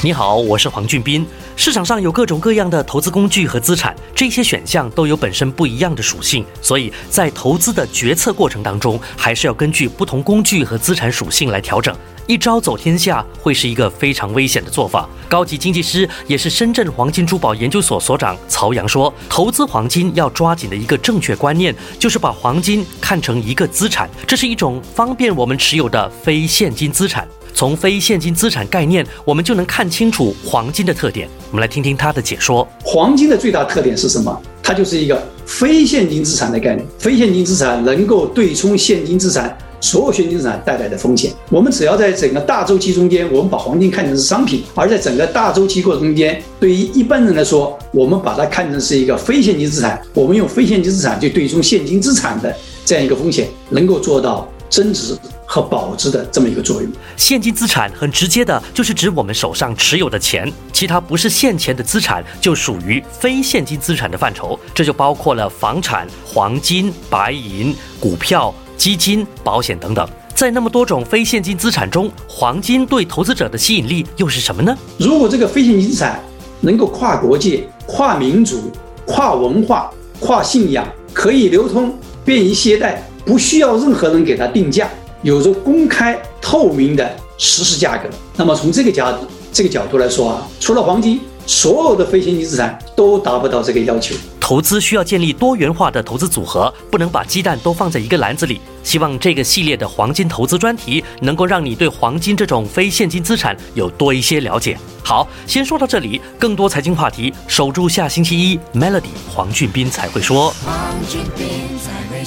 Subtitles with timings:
[0.00, 1.26] 你好，我是黄俊斌。
[1.56, 11.92] 市场上有各种各样的投资工具和资产，这些选项都有本身不一样的属性，所以在投资的决策过程当中，还是要根据不同工具和资产属性来调整。
[12.28, 15.08] 一招走天下会是一个非常危险的做法。
[15.28, 27.26] 高级经济师也是深圳黄金珠宝研究所所长曹阳说，投资黄金要抓紧的一个正确观念，就是把黄金看成一个资产，这是一种方便我们持有的非现金资产。
[27.58, 31.28] 从非现金资产概念，我们就能看清楚黄金的特点。
[31.50, 32.64] 我们来听听他的解说。
[32.84, 34.40] 黄金的最大特点是什么？
[34.62, 36.86] 它就是一个非现金资产的概念。
[37.00, 39.58] 非现金资产能够对冲现金资产。
[39.80, 50.00] 所有现金资产带来的风险，我们只要在整个大周期中间，我们把黄金看成是商品；而在整个大周期过程中间，对于一般人来说，我们把它看成是一个非现金资产。
[50.14, 56.90] 我们用非现金资产去对冲现金资产的这样一个风险，能够做到增值和保值的这么一个作用。
[57.16, 68.54] 现金资产很直接的就是指我们手上持有的钱，其他不是现钱的资产就属于非现金资产的范畴，这就包括了房产、黄金、白银、股票。
[68.78, 74.78] 基金、保险等等，在那么多种非现金资产中，黄金对投资者的吸引力又是什么呢？
[74.98, 76.22] 如果这个非现金资产
[76.60, 78.70] 能够跨国界、跨民族、
[79.04, 81.92] 跨文化、跨信仰，可以流通、
[82.24, 84.88] 便于携带，不需要任何人给它定价，
[85.20, 89.14] 有着公开透明的实时价格，那么从这个角
[89.52, 94.14] 这个角度来说啊，除了黄金，所有的非现金资产都达不到这个要求。
[94.38, 98.60] 投资需要建立多元化的投资组合，不能把鸡蛋都放在一个篮子里。
[98.84, 104.78] 希望这个系列的黄金投资专题能够让你对黄金这种非现金资产有多一些了解。
[105.02, 110.52] 好，先说到这里，更多财经话题，守住下星期一 Melody 黄俊斌才会说。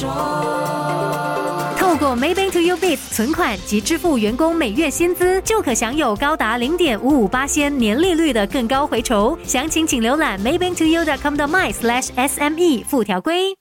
[0.00, 1.61] 透
[2.02, 9.38] 过 Maybank to You Biz 存款及支付员工每月薪资，就可享有高达零点五五八仙年利率的更高回酬。
[9.44, 13.56] 详情请浏览 Maybank to You dot com 的 my slash SME 附条规。